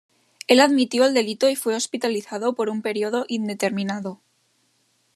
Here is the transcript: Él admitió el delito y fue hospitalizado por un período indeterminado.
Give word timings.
Él 0.47 0.61
admitió 0.61 1.05
el 1.05 1.13
delito 1.13 1.47
y 1.47 1.55
fue 1.55 1.75
hospitalizado 1.75 2.53
por 2.55 2.69
un 2.71 2.81
período 2.81 3.25
indeterminado. 3.27 4.19